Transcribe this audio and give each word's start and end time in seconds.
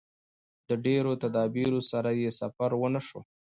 د 0.69 0.71
ډېرو 0.85 1.11
تدابیرو 1.23 1.79
سره 1.91 2.09
یې 2.21 2.29
سفر 2.41 2.69
ونشو. 2.75 3.19